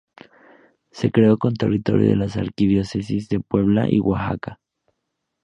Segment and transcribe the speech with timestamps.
[0.91, 4.59] Se creó con territorio de las Arquidiócesis de Puebla y Oaxaca.